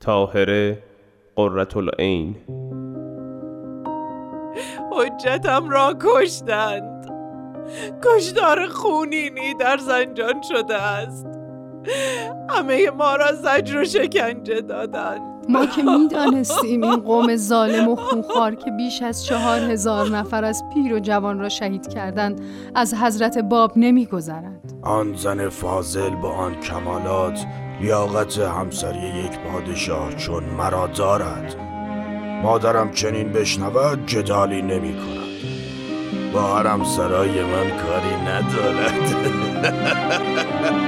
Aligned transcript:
تاهره 0.00 0.78
قررت 1.36 1.76
العین. 1.76 2.36
حجتم 4.92 5.70
را 5.70 5.94
کشتند. 6.00 7.12
کشدار 8.04 8.66
خونینی 8.66 9.54
در 9.54 9.76
زنجان 9.76 10.42
شده 10.42 10.82
است. 10.82 11.26
همه 12.50 12.90
ما 12.90 13.16
را 13.16 13.32
زجر 13.32 13.80
و 13.80 13.84
شکنجه 13.84 14.60
دادند. 14.60 15.20
ما 15.48 15.66
که 15.66 15.82
می‌دانستیم 15.82 16.82
این 16.82 16.96
قوم 16.96 17.36
ظالم 17.36 17.88
و 17.88 17.96
خونخوار 17.96 18.54
که 18.54 18.70
بیش 18.70 19.02
از 19.02 19.26
چهار 19.26 19.60
هزار 19.60 20.08
نفر 20.08 20.44
از 20.44 20.62
پیر 20.74 20.94
و 20.94 20.98
جوان 20.98 21.38
را 21.38 21.48
شهید 21.48 21.88
کردند 21.88 22.40
از 22.74 22.94
حضرت 22.94 23.38
باب 23.38 23.72
نمیگذرند. 23.76 24.72
آن 24.82 25.14
زن 25.14 25.48
فاضل 25.48 26.10
با 26.10 26.30
آن 26.30 26.60
کمالات 26.60 27.46
لیاقت 27.80 28.38
همسری 28.38 28.98
یک 28.98 29.38
پادشاه 29.38 30.14
چون 30.14 30.44
مرا 30.44 30.86
دارد. 30.86 31.56
مادرم 32.42 32.92
چنین 32.92 33.32
بشنود 33.32 34.06
جدالی 34.06 34.62
نمی 34.62 34.94
کند. 34.94 35.18
با 36.32 36.56
حرم 36.56 36.84
سرای 36.84 37.42
من 37.42 37.70
کاری 37.70 38.16
ندارد. 38.26 39.14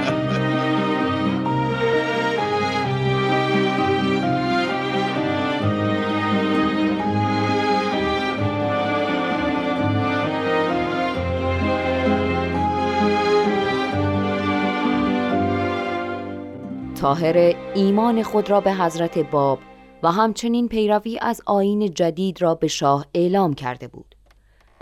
تاهر 17.01 17.55
ایمان 17.75 18.23
خود 18.23 18.49
را 18.49 18.61
به 18.61 18.73
حضرت 18.73 19.17
باب 19.17 19.59
و 20.03 20.11
همچنین 20.11 20.67
پیروی 20.67 21.19
از 21.21 21.41
آین 21.45 21.93
جدید 21.93 22.41
را 22.41 22.55
به 22.55 22.67
شاه 22.67 23.05
اعلام 23.13 23.53
کرده 23.53 23.87
بود. 23.87 24.15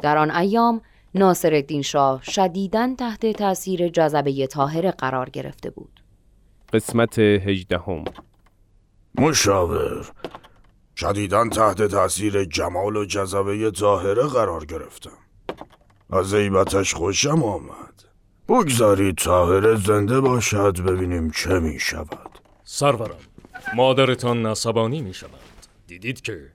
در 0.01 0.17
آن 0.17 0.31
ایام 0.31 0.81
ناصر 1.15 1.81
شاه 1.83 2.23
شدیداً 2.23 2.95
تحت 2.97 3.31
تأثیر 3.31 3.87
جذبه 3.87 4.47
تاهر 4.47 4.91
قرار 4.91 5.29
گرفته 5.29 5.69
بود. 5.69 6.03
قسمت 6.73 7.19
هجدهم 7.19 8.03
مشاور 9.15 10.11
شدیداً 10.95 11.49
تحت 11.49 11.81
تاثیر 11.81 12.43
جمال 12.43 12.95
و 12.95 13.05
جذبه 13.05 13.71
تاهره 13.71 14.23
قرار 14.23 14.65
گرفتم 14.65 15.17
از 16.09 16.33
عیبتش 16.33 16.93
خوشم 16.93 17.43
آمد 17.43 18.08
بگذارید 18.49 19.15
تاهره 19.15 19.75
زنده 19.75 20.21
باشد 20.21 20.81
ببینیم 20.81 21.31
چه 21.31 21.59
می 21.59 21.79
شود. 21.79 22.39
سرورم 22.63 23.17
مادرتان 23.75 24.45
نصبانی 24.45 25.01
می 25.01 25.13
شود. 25.13 25.29
دیدید 25.87 26.21
که 26.21 26.51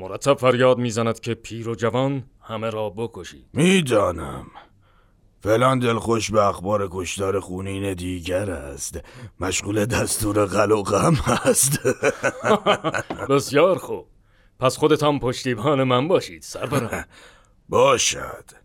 مرتب 0.00 0.34
فریاد 0.34 0.78
می‌زند 0.78 1.20
که 1.20 1.34
پیر 1.34 1.68
و 1.68 1.74
جوان 1.74 2.22
همه 2.42 2.70
را 2.70 2.90
بکشید. 2.90 3.44
می‌دانم 3.52 4.46
فعلا 5.40 5.74
دلخوش 5.74 6.30
به 6.30 6.46
اخبار 6.46 6.88
کشتار 6.92 7.40
خونین 7.40 7.94
دیگر 7.94 8.50
است. 8.50 9.00
مشغول 9.40 9.86
دستور 9.86 10.46
غم 10.46 11.14
هست. 11.14 11.80
بسیار 13.30 13.78
خوب. 13.78 14.06
پس 14.60 14.76
خودتان 14.76 15.18
پشتیبان 15.18 15.82
من 15.82 16.08
باشید 16.08 16.42
سرورم 16.42 17.04
باشد. 17.68 18.57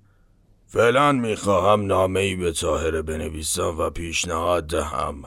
فعلا 0.74 1.12
می‌خواهم 1.12 1.86
نامه 1.86 2.20
ای 2.20 2.36
به 2.36 2.52
تاهره 2.52 3.02
بنویسم 3.02 3.78
و 3.78 3.90
پیشنهاد 3.90 4.68
دهم. 4.68 5.24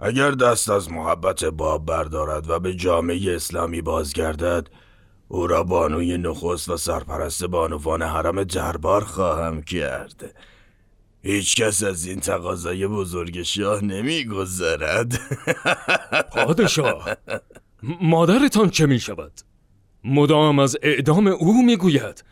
اگر 0.00 0.30
دست 0.30 0.70
از 0.70 0.90
محبت 0.90 1.44
باب 1.44 1.86
بردارد 1.86 2.50
و 2.50 2.58
به 2.58 2.74
جامعه 2.74 3.36
اسلامی 3.36 3.82
بازگردد 3.82 4.68
او 5.28 5.46
را 5.46 5.62
بانوی 5.62 6.18
نخست 6.18 6.68
و 6.68 6.76
سرپرست 6.76 7.44
بانوان 7.44 8.02
حرم 8.02 8.44
دربار 8.44 9.04
خواهم 9.04 9.62
کرد. 9.62 10.34
هیچ 11.22 11.56
کس 11.56 11.82
از 11.82 12.06
این 12.06 12.20
تقاضای 12.20 12.86
بزرگ 12.86 13.42
شاه 13.42 13.84
نمی 13.84 14.24
گذارد 14.24 15.20
پادشاه 16.34 17.08
مادرتان 18.02 18.70
چه 18.70 18.86
می 18.86 18.98
شود؟ 18.98 19.32
مدام 20.04 20.58
از 20.58 20.76
اعدام 20.82 21.26
او 21.26 21.62
می 21.62 21.76
گوید 21.76 22.24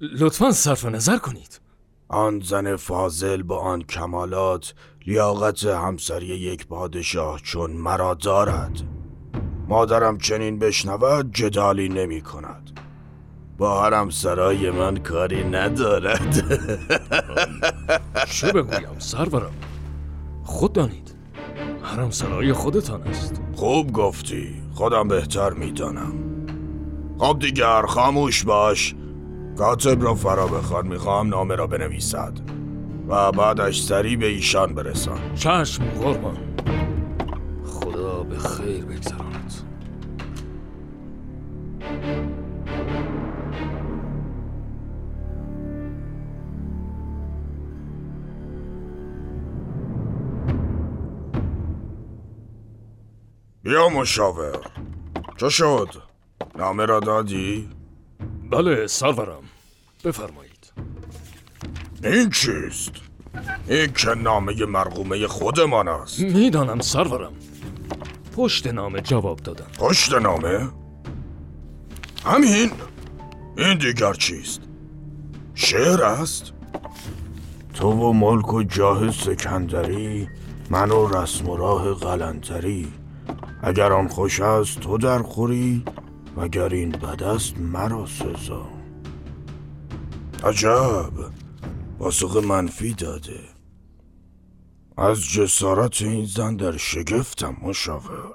لطفا 0.00 0.50
صرف 0.50 0.84
نظر 0.84 1.18
کنید. 1.18 1.60
آن 2.08 2.40
زن 2.40 2.76
فاضل 2.76 3.42
با 3.42 3.58
آن 3.58 3.82
کمالات 3.82 4.74
لیاقت 5.06 5.64
همسری 5.64 6.26
یک 6.26 6.66
پادشاه 6.66 7.40
چون 7.40 7.70
مرا 7.70 8.14
دارد. 8.14 8.82
مادرم 9.68 10.18
چنین 10.18 10.58
بشنود 10.58 11.34
جدالی 11.34 11.88
نمی 11.88 12.20
کند. 12.20 12.80
با 13.58 13.82
حرم 13.82 14.10
سرای 14.10 14.70
من 14.70 14.96
کاری 14.96 15.44
ندارد. 15.44 16.34
چه 18.26 18.52
بگویم 18.52 18.98
سرورم؟ 18.98 19.52
خود 20.44 20.72
دانید. 20.72 21.14
حرم 21.82 22.10
سرای 22.10 22.52
خودتان 22.52 23.02
است. 23.02 23.40
خوب 23.54 23.92
گفتی. 23.92 24.62
خودم 24.74 25.08
بهتر 25.08 25.50
می‌دانم 25.50 26.12
خب 27.18 27.38
دیگر 27.38 27.82
خاموش 27.82 28.44
باش. 28.44 28.94
کاتب 29.60 30.02
را 30.02 30.14
فرا 30.14 30.46
بخواد 30.46 30.84
می‌خواهم 30.84 31.28
نامه 31.28 31.54
را 31.54 31.66
بنویسد. 31.66 32.32
و 33.08 33.32
بعدش 33.32 33.82
سریع 33.82 34.16
به 34.16 34.26
ایشان 34.26 34.74
برسان. 34.74 35.34
چشم 35.34 35.84
قربان. 35.84 36.38
خدا 37.64 38.22
به 38.22 38.38
خیر 38.38 38.84
بگذراند. 38.84 39.54
بیا 53.62 53.88
مشاور. 53.88 54.58
چه 55.36 55.48
شد؟ 55.48 55.88
نامه 56.58 56.86
را 56.86 57.00
دادی؟ 57.00 57.79
بله 58.50 58.86
سرورم 58.86 59.42
بفرمایید 60.04 60.72
این 62.04 62.30
چیست؟ 62.30 62.92
این 63.68 63.92
که 63.92 64.10
نامه 64.10 64.64
مرغومه 64.66 65.26
خودمان 65.26 65.88
است 65.88 66.20
می‌دانم 66.20 66.80
سرورم 66.80 67.32
پشت 68.36 68.66
نامه 68.66 69.00
جواب 69.00 69.38
دادم 69.38 69.66
پشت 69.78 70.12
نامه؟ 70.12 70.68
همین؟ 72.24 72.70
این 73.58 73.78
دیگر 73.78 74.14
چیست؟ 74.14 74.60
شعر 75.54 76.02
است؟ 76.02 76.52
تو 77.74 77.90
و 77.90 78.12
ملک 78.12 78.54
و 78.54 78.62
جاه 78.62 79.10
سکندری 79.10 80.28
من 80.70 80.90
و 80.90 81.08
رسم 81.08 81.48
و 81.48 81.56
راه 81.56 81.94
قلنتری 81.94 82.92
اگر 83.62 83.92
آن 83.92 84.08
خوش 84.08 84.40
است 84.40 84.80
تو 84.80 84.98
در 84.98 85.18
خوری 85.18 85.84
وگر 86.36 86.68
این 86.68 86.90
بد 86.90 87.22
است 87.22 87.58
مرا 87.58 88.06
سزا؟ 88.06 88.68
عجب 90.44 91.12
پاسخ 91.98 92.36
منفی 92.36 92.94
داده. 92.94 93.40
از 94.96 95.20
جسارت 95.20 96.02
این 96.02 96.24
زن 96.24 96.56
در 96.56 96.76
شگفتم 96.76 97.56
مشاور. 97.62 98.34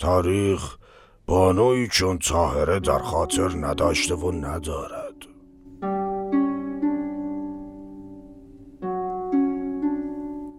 تاریخ 0.00 0.76
بانوی 1.26 1.88
چون 1.88 2.18
تاهره 2.18 2.80
در 2.80 2.98
خاطر 2.98 3.48
نداشته 3.48 4.14
و 4.14 4.32
ندارد. 4.32 5.14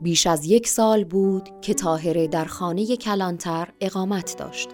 بیش 0.01 0.27
از 0.27 0.45
یک 0.45 0.67
سال 0.67 1.03
بود 1.03 1.49
که 1.61 1.73
تاهره 1.73 2.27
در 2.27 2.45
خانه 2.45 2.97
کلانتر 2.97 3.67
اقامت 3.81 4.35
داشت. 4.37 4.69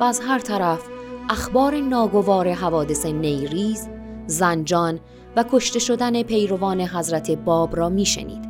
و 0.00 0.04
از 0.04 0.20
هر 0.20 0.38
طرف 0.38 0.82
اخبار 1.30 1.80
ناگوار 1.80 2.52
حوادث 2.52 3.06
نیریز، 3.06 3.88
زنجان 4.26 5.00
و 5.36 5.44
کشته 5.52 5.78
شدن 5.78 6.22
پیروان 6.22 6.80
حضرت 6.80 7.30
باب 7.30 7.76
را 7.76 7.88
میشنید 7.88 8.48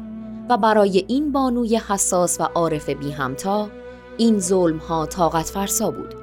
و 0.50 0.56
برای 0.56 1.04
این 1.08 1.32
بانوی 1.32 1.76
حساس 1.76 2.40
و 2.40 2.43
عارف 2.43 2.88
بی 2.88 3.10
همتا 3.10 3.69
این 4.16 4.38
ظلم 4.38 4.78
ها 4.78 5.06
طاقت 5.06 5.46
فرسا 5.46 5.90
بود. 5.90 6.14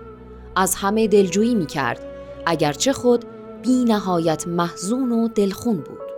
از 0.56 0.76
همه 0.76 1.08
دلجویی 1.08 1.56
می 1.56 1.66
کرد 1.66 2.00
اگرچه 2.46 2.94
خود 2.94 3.26
بی 3.62 3.84
نهایت 3.84 4.48
محزون 4.48 5.12
و 5.12 5.28
دلخون 5.28 5.76
بود. 5.76 6.13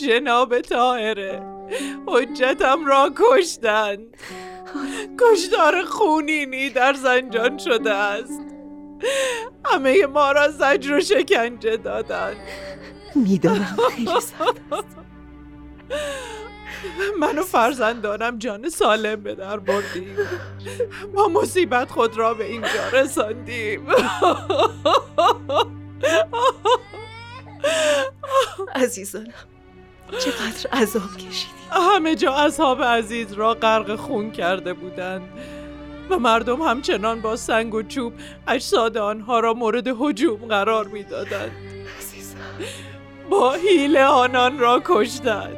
جناب 0.00 0.60
تاهره 0.60 1.42
حجتم 2.06 2.86
را 2.86 3.10
کشتند. 3.16 4.16
کشدار 5.20 5.82
خونینی 5.84 6.70
در 6.70 6.92
زنجان 6.92 7.58
شده 7.58 7.94
است. 7.94 8.40
همه 9.64 10.06
ما 10.06 10.32
را 10.32 10.48
زجر 10.48 10.94
و 10.94 11.00
شکنجه 11.00 11.76
دادند. 11.76 12.36
می‌دانم 13.14 13.76
خیلی 13.90 14.10
من 17.18 17.38
و 17.38 17.42
فرزندانم 17.42 18.38
جان 18.38 18.68
سالم 18.68 19.22
به 19.22 19.34
در 19.34 19.58
بردیم. 19.58 20.16
ما 21.14 21.28
مصیبت 21.28 21.90
خود 21.90 22.16
را 22.16 22.34
به 22.34 22.44
اینجا 22.44 22.88
رساندیم. 22.92 23.86
عزیزانم. 28.74 29.34
چقدر 30.18 30.80
عذاب 30.82 31.16
کشیدی. 31.16 31.52
همه 31.70 32.14
جا 32.14 32.32
اصحاب 32.32 32.82
عزیز 32.82 33.32
را 33.32 33.54
غرق 33.54 33.96
خون 33.96 34.30
کرده 34.30 34.74
بودند 34.74 35.28
و 36.10 36.18
مردم 36.18 36.62
همچنان 36.62 37.20
با 37.20 37.36
سنگ 37.36 37.74
و 37.74 37.82
چوب 37.82 38.12
اجساد 38.48 38.96
آنها 38.96 39.40
را 39.40 39.54
مورد 39.54 39.88
هجوم 39.88 40.46
قرار 40.48 40.86
می‌دادند. 40.86 41.52
با 43.30 43.52
حیله 43.52 44.04
آنان 44.04 44.58
را 44.58 44.82
کشتند. 44.84 45.56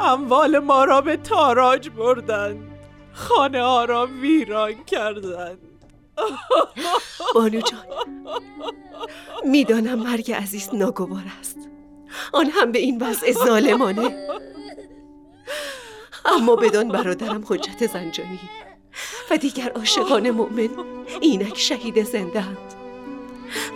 اموال 0.00 0.58
ما 0.58 0.84
را 0.84 1.00
به 1.00 1.16
تاراج 1.16 1.88
بردند. 1.88 2.70
خانه 3.12 3.62
ها 3.62 3.84
را 3.84 4.06
ویران 4.06 4.84
کردند. 4.84 5.58
بانو 7.34 7.60
جان 7.60 7.86
می‌دانم 9.44 9.98
مرگ 9.98 10.32
عزیز 10.32 10.70
ناگوار 10.72 11.22
است. 11.40 11.56
آن 12.32 12.50
هم 12.50 12.72
به 12.72 12.78
این 12.78 13.02
وضع 13.02 13.32
ظالمانه. 13.32 14.28
اما 16.24 16.56
بدان 16.56 16.88
برادرم 16.88 17.44
حجت 17.48 17.86
زنجانی 17.86 18.40
و 19.30 19.36
دیگر 19.36 19.70
عاشقان 19.70 20.30
مؤمن 20.30 20.68
اینک 21.20 21.58
شهید 21.58 22.02
زنده 22.04 22.40
اند 22.42 22.74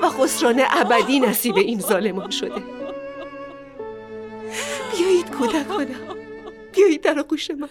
و 0.02 0.08
خسران 0.08 0.62
ابدی 0.70 1.20
نصیب 1.20 1.56
این 1.56 1.80
ظالمان 1.80 2.30
شده. 2.30 2.62
بیایید 4.96 5.30
کودکانم 5.30 6.16
بیایید 6.72 7.00
در 7.00 7.18
آغوش 7.18 7.50
من. 7.50 7.68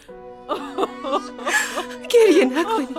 گریه 2.10 2.46
نکنید 2.46 2.98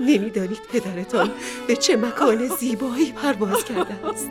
نمی‌دانید 0.00 0.60
پدرتان 0.72 1.30
به 1.66 1.76
چه 1.76 1.96
مکان 1.96 2.46
زیبایی 2.46 3.12
پرواز 3.12 3.64
کرده 3.64 4.06
است. 4.06 4.30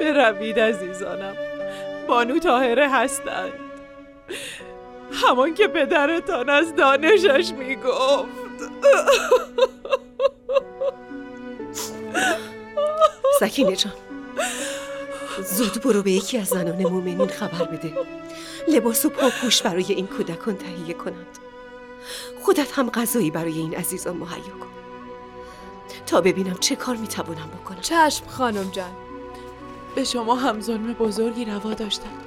بروید 0.00 0.60
عزیزانم. 0.60 1.36
بانو 2.08 2.38
تاهره 2.38 2.88
هستند. 2.88 3.52
همان 5.12 5.54
که 5.54 5.68
پدرتان 5.68 6.48
از 6.48 6.74
دانشش 6.74 7.52
می‌گفت. 7.58 8.28
سکینه 13.40 13.76
جان 13.76 13.92
زود 15.42 15.82
برو 15.82 16.02
به 16.02 16.10
یکی 16.10 16.38
از 16.38 16.46
زنان 16.46 16.82
مومنین 16.82 17.28
خبر 17.28 17.64
بده. 17.64 17.92
لباس 18.68 19.04
و 19.04 19.08
پاپوش 19.08 19.62
برای 19.62 19.92
این 19.92 20.06
کودکان 20.06 20.56
تهیه 20.56 20.94
کنند. 20.94 21.38
خودت 22.42 22.78
هم 22.78 22.90
غذایی 22.90 23.30
برای 23.30 23.58
این 23.58 23.74
عزیزان 23.74 24.16
مهیا 24.16 24.36
کن. 24.36 24.68
تا 26.06 26.20
ببینم 26.20 26.56
چه 26.60 26.76
کار 26.76 26.96
می‌توانم 26.96 27.50
بکنم. 27.62 27.80
چشم 27.80 28.26
خانم 28.26 28.70
جان. 28.70 29.07
به 29.94 30.04
شما 30.04 30.34
هم 30.34 30.60
ظلم 30.60 30.92
بزرگی 30.92 31.44
روا 31.44 31.74
داشتند 31.74 32.22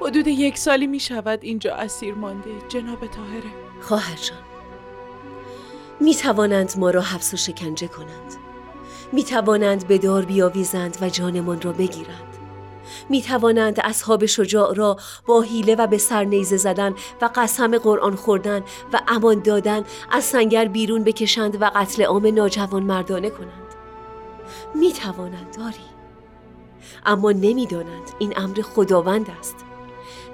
حدود 0.00 0.26
یک 0.26 0.58
سالی 0.58 0.86
می 0.86 1.00
شود 1.00 1.38
اینجا 1.42 1.74
اسیر 1.74 2.14
مانده 2.14 2.50
جناب 2.68 3.06
تاهره 3.06 3.50
خواهر 3.80 4.16
جان 4.16 4.38
می 6.00 6.14
توانند 6.14 6.72
ما 6.78 6.90
را 6.90 7.00
حبس 7.00 7.34
و 7.34 7.36
شکنجه 7.36 7.88
کنند. 7.88 8.36
می 9.12 9.24
توانند 9.24 9.86
به 9.86 9.98
دار 9.98 10.24
بیاویزند 10.24 10.96
و 11.00 11.08
جانمان 11.08 11.60
را 11.60 11.72
بگیرند. 11.72 12.36
می 13.08 13.22
توانند 13.22 13.80
اصحاب 13.84 14.26
شجاع 14.26 14.74
را 14.74 14.96
با 15.26 15.40
حیله 15.40 15.74
و 15.74 15.86
به 15.86 15.98
سر 15.98 16.24
نیزه 16.24 16.56
زدن 16.56 16.94
و 17.20 17.30
قسم 17.34 17.78
قرآن 17.78 18.16
خوردن 18.16 18.62
و 18.92 19.00
امان 19.08 19.42
دادن 19.42 19.84
از 20.10 20.24
سنگر 20.24 20.64
بیرون 20.64 21.04
بکشند 21.04 21.62
و 21.62 21.70
قتل 21.74 22.02
عام 22.02 22.26
ناجوان 22.26 22.82
مردانه 22.82 23.30
کنند. 23.30 23.74
می 24.74 24.92
توانند 24.92 25.56
داری. 25.56 25.95
اما 27.06 27.32
نمی‌دانند. 27.32 28.10
این 28.18 28.32
امر 28.36 28.62
خداوند 28.62 29.30
است. 29.40 29.56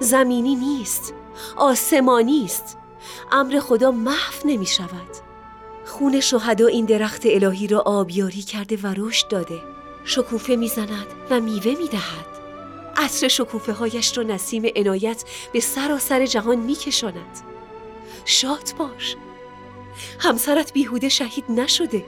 زمینی 0.01 0.55
نیست. 0.55 1.15
آسمانی 1.57 2.45
است. 2.45 2.79
امر 3.33 3.61
خدا 3.61 3.91
محو 3.91 4.35
نمی 4.45 4.67
شود 4.67 5.17
خون 5.85 6.21
شهدا 6.21 6.67
این 6.67 6.85
درخت 6.85 7.23
الهی 7.25 7.67
را 7.67 7.81
آبیاری 7.81 8.43
کرده 8.43 8.79
و 8.83 8.95
رشد 8.97 9.29
داده. 9.29 9.63
شکوفه 10.05 10.57
می‌زند 10.57 11.07
و 11.31 11.41
میوه 11.41 11.75
می‌دهد. 11.79 12.27
عطر 12.97 13.29
شکوفه 13.29 13.73
هایش 13.73 14.19
را 14.19 14.25
نسیم 14.25 14.63
عنایت 14.77 15.25
به 15.53 15.61
سراسر 15.61 16.27
جهان 16.27 16.59
میکشاند. 16.59 17.41
شاد 18.25 18.71
باش. 18.79 19.17
همسرت 20.19 20.73
بیهوده 20.73 21.09
شهید 21.09 21.45
نشده. 21.49 22.05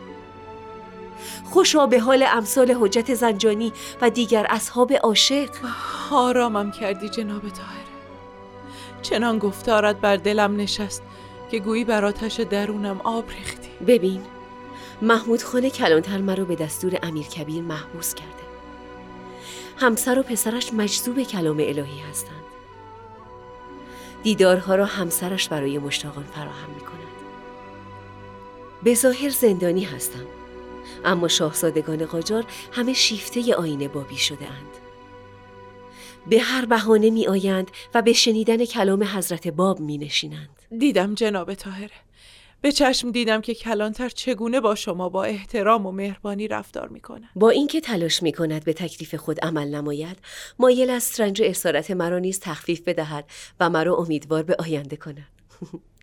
خوشا 1.44 1.86
به 1.86 2.00
حال 2.00 2.24
امثال 2.32 2.76
حجت 2.80 3.14
زنجانی 3.14 3.72
و 4.00 4.10
دیگر 4.10 4.46
اصحاب 4.50 4.92
عاشق. 4.92 5.50
آرامم 6.10 6.70
کردی 6.70 7.08
جناب 7.08 7.40
تاهره 7.40 7.84
چنان 9.02 9.38
گفتارت 9.38 9.96
بر 9.96 10.16
دلم 10.16 10.56
نشست 10.56 11.02
که 11.50 11.58
گویی 11.58 11.84
بر 11.84 12.04
آتش 12.04 12.40
درونم 12.40 13.00
آب 13.00 13.30
ریختی. 13.30 13.70
ببین 13.86 14.22
محمود 15.02 15.42
خانه 15.42 15.70
کلانتر 15.70 16.18
مرا 16.18 16.44
به 16.44 16.54
دستور 16.56 16.98
امیر 17.02 17.26
کبیر 17.26 17.62
محبوس 17.62 18.14
کرده. 18.14 18.44
همسر 19.76 20.18
و 20.18 20.22
پسرش 20.22 20.72
مجذوب 20.72 21.22
کلام 21.22 21.56
الهی 21.56 22.00
هستند. 22.10 22.44
دیدارها 24.22 24.74
را 24.74 24.84
همسرش 24.84 25.48
برای 25.48 25.78
مشتاقان 25.78 26.24
فراهم 26.24 26.70
می 26.74 26.80
کند 26.80 26.94
به 28.82 28.94
ظاهر 28.94 29.28
زندانی 29.28 29.84
هستم. 29.84 30.26
اما 31.04 31.28
شاهزادگان 31.28 32.06
قاجار 32.06 32.44
همه 32.72 32.92
شیفته 32.92 33.54
آینه 33.54 33.88
بابی 33.88 34.16
شده 34.16 34.46
اند. 34.46 34.84
به 36.26 36.40
هر 36.40 36.64
بهانه 36.64 37.10
می 37.10 37.26
آیند 37.26 37.70
و 37.94 38.02
به 38.02 38.12
شنیدن 38.12 38.64
کلام 38.64 39.04
حضرت 39.04 39.48
باب 39.48 39.80
می 39.80 39.98
نشینند. 39.98 40.62
دیدم 40.78 41.14
جناب 41.14 41.54
تاهره 41.54 42.04
به 42.60 42.72
چشم 42.72 43.10
دیدم 43.10 43.40
که 43.40 43.54
کلانتر 43.54 44.08
چگونه 44.08 44.60
با 44.60 44.74
شما 44.74 45.08
با 45.08 45.24
احترام 45.24 45.86
و 45.86 45.92
مهربانی 45.92 46.48
رفتار 46.48 46.88
می 46.88 47.00
کند. 47.00 47.28
با 47.36 47.50
اینکه 47.50 47.80
تلاش 47.80 48.22
می 48.22 48.32
کند 48.32 48.64
به 48.64 48.72
تکلیف 48.72 49.14
خود 49.14 49.40
عمل 49.40 49.68
نماید 49.68 50.18
مایل 50.58 50.90
است 50.90 51.20
رنج 51.20 51.42
اسارت 51.42 51.90
مرا 51.90 52.18
نیز 52.18 52.40
تخفیف 52.40 52.80
بدهد 52.80 53.24
و 53.60 53.70
مرا 53.70 53.96
امیدوار 53.96 54.42
به 54.42 54.56
آینده 54.58 54.96
کند 54.96 55.26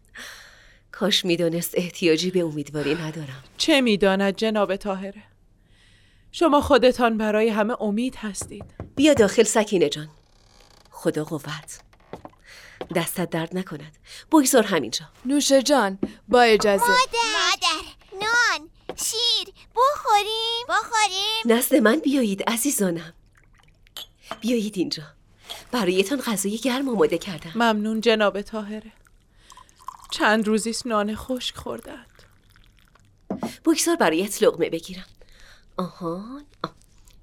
کاش 0.91 1.25
می‌دانست 1.25 1.73
احتیاجی 1.73 2.31
به 2.31 2.43
امیدواری 2.43 2.95
ندارم. 2.95 3.43
چه 3.57 3.81
می‌داند 3.81 4.35
جناب 4.35 4.75
تاهره 4.75 5.23
شما 6.31 6.61
خودتان 6.61 7.17
برای 7.17 7.49
همه 7.49 7.81
امید 7.81 8.15
هستید. 8.15 8.65
بیا 8.95 9.13
داخل 9.13 9.43
سکینه 9.43 9.89
جان. 9.89 10.09
خدا 10.91 11.23
قوت. 11.23 11.79
دستت 12.95 13.29
درد 13.29 13.57
نکند. 13.57 13.97
بگذار 14.31 14.63
همینجا. 14.63 15.05
نوش 15.25 15.51
جان 15.51 15.99
با 16.27 16.41
اجازه. 16.41 16.83
مادر 16.87 17.85
نان 18.13 18.69
شیر. 18.95 19.53
بخوریم. 19.75 20.65
بخوریم. 20.69 21.57
نزد 21.57 21.75
من 21.75 21.99
بیایید 21.99 22.43
عزیزانم. 22.43 23.13
بیایید 24.41 24.77
اینجا. 24.77 25.03
برایتان 25.71 26.21
غذای 26.21 26.57
گرم 26.57 26.89
آماده 26.89 27.17
کردم. 27.17 27.51
ممنون 27.55 28.01
جناب 28.01 28.41
تاهره 28.41 28.91
چند 30.11 30.47
روزیست 30.47 30.87
نان 30.87 31.15
خشک 31.15 31.55
خوردند. 31.55 32.23
بگذار 33.65 33.95
برایت 33.95 34.43
لقمه 34.43 34.69
بگیرم. 34.69 35.05
آهان 35.77 36.45
آه. 36.63 36.73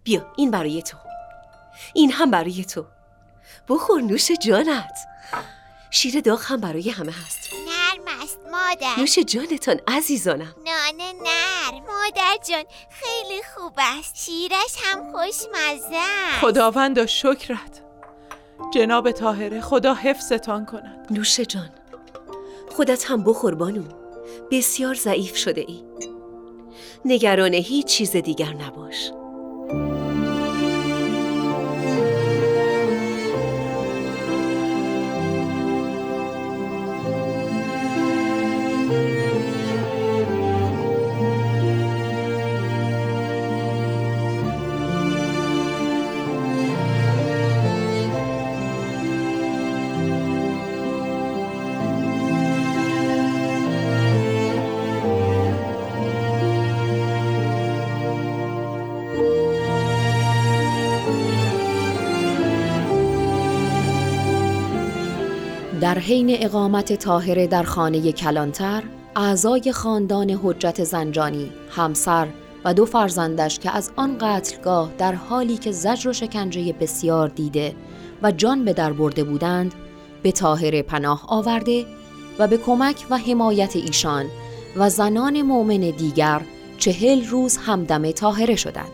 بیا 0.04 0.33
این 0.37 0.50
برای 0.50 0.83
تو. 0.83 0.97
این 1.95 2.12
هم 2.12 2.30
برای 2.30 2.64
تو. 2.64 2.87
بخور 3.68 4.00
نوش 4.00 4.30
جانت. 4.30 4.99
شیر 5.90 6.21
داغ 6.21 6.42
هم 6.45 6.61
برای 6.61 6.90
همه 6.90 7.12
هست. 7.12 7.38
نرم 7.52 8.23
است 8.23 8.38
مادر. 8.52 9.00
نوش 9.00 9.18
جانتان 9.18 9.80
عزیزانم. 9.88 10.54
نان 10.66 11.00
نرم. 11.00 11.85
مادر 11.87 12.37
جان 12.49 12.64
خیلی 12.90 13.42
خوب 13.54 13.73
است. 13.76 14.16
شیرش 14.16 14.76
هم 14.85 15.12
خوشمزه 15.12 15.97
است. 15.97 16.40
خداوند 16.40 17.07
شکرت. 17.07 17.83
جناب 18.75 19.11
تاهره 19.11 19.61
خدا 19.61 19.95
حفظتان 19.95 20.66
کند. 20.66 21.07
نوش 21.11 21.40
جان. 21.40 21.77
خودت 22.78 23.04
هم 23.11 23.23
بخور 23.25 23.54
بانو. 23.54 23.82
بسیار 24.50 24.94
ضعیف 24.94 25.37
شده 25.37 25.64
ای. 25.68 25.85
نگران 27.04 27.54
هیچ 27.54 27.87
چیز 27.87 28.16
دیگر 28.16 28.54
نباش. 28.54 29.12
در 65.88 65.99
حین 65.99 66.37
اقامت 66.45 66.92
تاهره 66.92 67.47
در 67.47 67.62
خانه 67.62 68.12
کلانتر 68.12 68.83
اعضای 69.16 69.73
خاندان 69.73 70.30
حجت 70.30 70.85
زنجانی 70.85 71.52
همسر 71.71 72.28
و 72.64 72.75
دو 72.75 72.85
فرزندش 72.85 73.59
که 73.59 73.76
از 73.76 73.90
آن 73.97 74.18
قتلگاه 74.21 74.92
در 74.99 75.12
حالی 75.12 75.57
که 75.57 75.73
زجر 75.73 76.09
و 76.09 76.12
شکنجه 76.12 76.73
بسیار 76.73 77.28
دیده 77.28 77.75
و 78.23 78.33
جان 78.33 78.64
به 78.64 78.73
در 78.73 78.92
برده 78.92 79.25
بودند 79.25 79.75
به 80.23 80.33
تاهره 80.33 80.83
پناه 80.83 81.25
آورده 81.28 81.87
و 82.38 82.47
به 82.47 82.57
کمک 82.57 83.07
و 83.11 83.18
حمایت 83.18 83.76
ایشان 83.76 84.26
و 84.76 84.90
زنان 84.90 85.42
مؤمن 85.42 85.90
دیگر 85.90 86.40
چهل 86.78 87.26
روز 87.26 87.57
همدم 87.57 88.11
تاهره 88.11 88.57
شدند. 88.57 88.92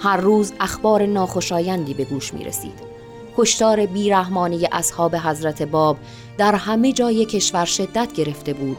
هر 0.00 0.16
روز 0.16 0.52
اخبار 0.60 1.06
ناخوشایندی 1.06 1.94
به 1.94 2.04
گوش 2.04 2.34
می 2.34 2.44
رسید. 2.44 2.89
کشتار 3.36 3.86
بیرحمانی 3.86 4.68
اصحاب 4.72 5.16
حضرت 5.16 5.62
باب 5.62 5.96
در 6.38 6.54
همه 6.54 6.92
جای 6.92 7.24
کشور 7.24 7.64
شدت 7.64 8.12
گرفته 8.12 8.52
بود 8.52 8.76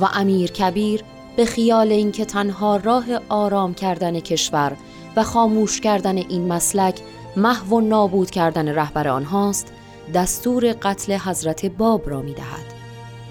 و 0.00 0.08
امیر 0.14 0.50
کبیر 0.50 1.02
به 1.36 1.44
خیال 1.44 1.92
اینکه 1.92 2.24
تنها 2.24 2.76
راه 2.76 3.04
آرام 3.28 3.74
کردن 3.74 4.20
کشور 4.20 4.76
و 5.16 5.22
خاموش 5.22 5.80
کردن 5.80 6.16
این 6.16 6.52
مسلک 6.52 7.00
محو 7.36 7.76
و 7.76 7.80
نابود 7.80 8.30
کردن 8.30 8.68
رهبر 8.68 9.08
آنهاست 9.08 9.72
دستور 10.14 10.74
قتل 10.82 11.16
حضرت 11.16 11.66
باب 11.66 12.10
را 12.10 12.22
می 12.22 12.34
دهد 12.34 12.74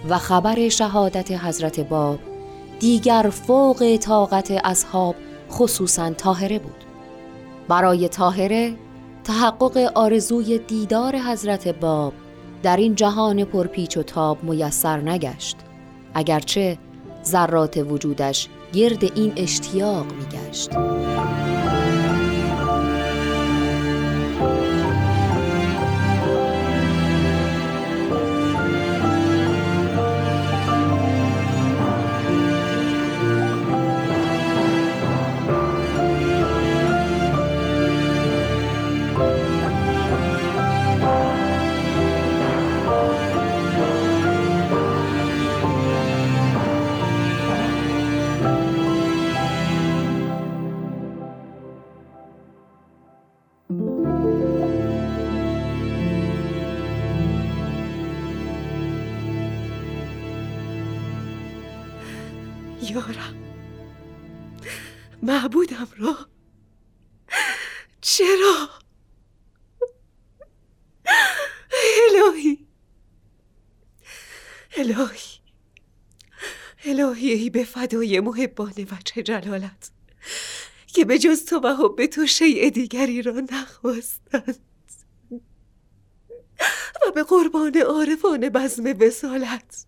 و 0.10 0.18
خبر 0.18 0.70
شهادت 0.70 1.32
حضرت 1.32 1.80
باب 1.80 2.20
دیگر 2.80 3.30
فوق 3.32 3.98
طاقت 3.98 4.52
اصحاب 4.52 5.16
خصوصا 5.52 6.10
تاهره 6.10 6.60
بود. 6.60 6.84
برای 7.68 8.10
تاهره 8.10 8.74
تحقق 9.26 9.92
آرزوی 9.96 10.58
دیدار 10.58 11.16
حضرت 11.18 11.68
باب 11.68 12.14
در 12.64 12.78
این 12.78 12.96
جهان 12.96 13.46
پرپیچ 13.46 13.98
و 13.98 14.04
تاب 14.04 14.44
میسر 14.44 15.02
نگشت 15.02 15.58
اگرچه 16.14 16.78
ذرات 17.26 17.78
وجودش 17.78 18.48
گرد 18.74 19.04
این 19.04 19.34
اشتیاق 19.36 20.06
میگشت. 20.14 20.70
معبودم 65.36 65.88
را؟ 65.98 66.18
چرا؟ 68.02 68.70
الهی. 72.10 72.68
الهی. 74.78 75.40
الهی 76.86 77.32
ای 77.32 77.50
به 77.50 77.64
فدای 77.64 78.20
محبان 78.20 78.74
وجه 78.78 79.24
جلالت 79.24 79.92
که 80.88 81.06
به 81.06 81.20
جز 81.20 81.46
تو 81.46 81.60
و 81.60 81.68
حب 81.68 82.06
تو 82.06 82.28
شیء 82.28 82.70
دیگری 82.70 83.22
را 83.22 83.42
نخواستند. 83.52 84.60
و 87.08 87.12
به 87.16 87.24
قربان 87.24 87.78
عارفان 87.78 88.50
بزم 88.50 88.84
وسالت 89.00 89.86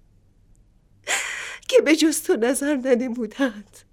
که 1.67 1.81
به 1.81 1.95
جز 1.95 2.23
تو 2.23 2.35
نظر 2.35 2.75
ننمودند. 2.75 3.86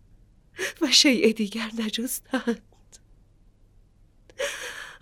و 0.80 0.90
شیء 0.90 1.32
دیگر 1.32 1.70
نجستند. 1.78 2.62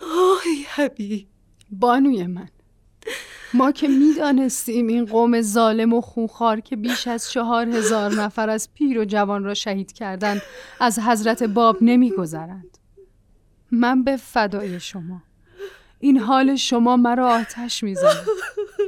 آه 0.00 0.42
حبیب. 0.74 1.26
بانوی 1.70 2.26
من 2.26 2.48
ما 3.54 3.72
که 3.72 3.88
می‌دانستیم 3.88 4.86
این 4.86 5.06
قوم 5.06 5.40
ظالم 5.40 5.92
و 5.92 6.00
خونخوار 6.00 6.60
که 6.60 6.76
بیش 6.76 7.06
از 7.06 7.30
چهار 7.30 7.68
هزار 7.68 8.12
نفر 8.12 8.50
از 8.50 8.74
پیر 8.74 8.98
و 8.98 9.04
جوان 9.04 9.44
را 9.44 9.54
شهید 9.54 9.92
کردند 9.92 10.42
از 10.80 10.98
حضرت 10.98 11.42
باب 11.42 11.78
نمیگذرند. 11.80 12.78
من 13.70 14.04
به 14.04 14.16
فدای 14.16 14.80
شما. 14.80 15.22
این 16.00 16.18
حال 16.18 16.56
شما 16.56 16.96
مرا 16.96 17.28
آتش 17.28 17.82
می‌زند. 17.82 18.26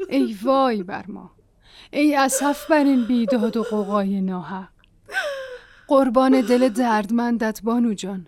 ای 0.08 0.36
وای 0.42 0.82
بر 0.82 1.04
ما. 1.08 1.30
ای 1.90 2.16
اسف 2.16 2.70
بر 2.70 2.84
این 2.84 3.04
بیداد 3.04 3.56
و 3.56 3.62
قوقای 3.62 4.20
ناحق. 4.20 4.73
قربان 5.88 6.40
دل 6.40 6.68
دردمندت 6.68 7.60
بانو 7.62 7.94
جان. 7.94 8.26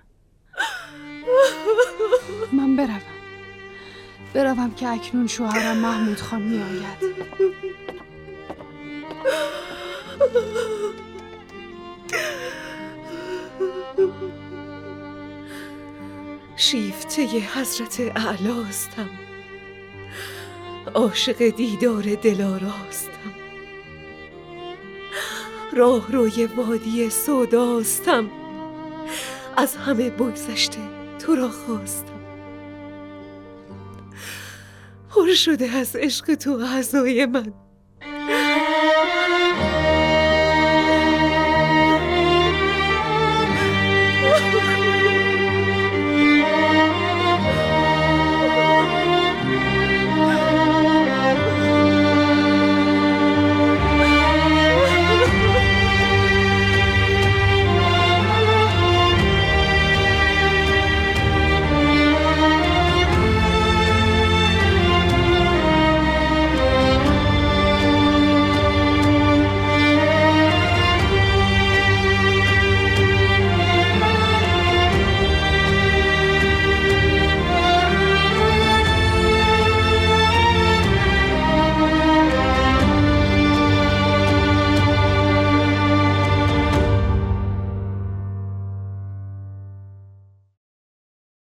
من 2.52 2.76
بروم. 2.76 3.00
بروم 4.34 4.74
که 4.74 4.88
اکنون 4.88 5.26
شوهرم 5.26 5.76
محمود 5.76 6.20
خان 6.20 6.42
می 6.42 6.62
آید 6.62 7.16
شیفته 16.56 17.26
حضرت 17.54 18.00
اعلاستم. 18.00 19.08
عاشق 20.94 21.48
دیدار 21.48 22.02
دلاراستم 22.14 23.35
راه 25.76 26.12
روی 26.12 26.46
وادی 26.46 27.10
سوداستم. 27.10 28.30
از 29.56 29.76
همه 29.76 30.10
بگذشته 30.10 30.78
تو 31.18 31.34
را 31.34 31.48
خواستم. 31.48 32.20
پر 35.10 35.34
شده 35.34 35.70
از 35.70 35.96
عشق 35.96 36.34
تو 36.34 36.50
اعضای 36.50 37.26
من. 37.26 37.65